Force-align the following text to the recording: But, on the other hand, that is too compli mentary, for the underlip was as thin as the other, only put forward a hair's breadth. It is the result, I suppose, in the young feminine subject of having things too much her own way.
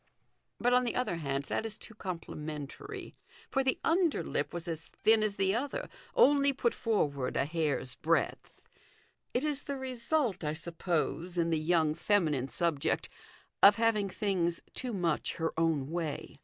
But, 0.59 0.73
on 0.73 0.83
the 0.83 0.95
other 0.95 1.17
hand, 1.17 1.43
that 1.43 1.63
is 1.63 1.77
too 1.77 1.93
compli 1.93 2.35
mentary, 2.35 3.13
for 3.51 3.63
the 3.63 3.77
underlip 3.83 4.51
was 4.51 4.67
as 4.67 4.87
thin 4.87 5.21
as 5.21 5.35
the 5.35 5.53
other, 5.53 5.87
only 6.15 6.53
put 6.53 6.73
forward 6.73 7.37
a 7.37 7.45
hair's 7.45 7.93
breadth. 7.93 8.63
It 9.35 9.43
is 9.43 9.61
the 9.65 9.77
result, 9.77 10.43
I 10.43 10.53
suppose, 10.53 11.37
in 11.37 11.51
the 11.51 11.59
young 11.59 11.93
feminine 11.93 12.47
subject 12.47 13.09
of 13.61 13.75
having 13.75 14.09
things 14.09 14.59
too 14.73 14.91
much 14.91 15.35
her 15.35 15.53
own 15.55 15.91
way. 15.91 16.39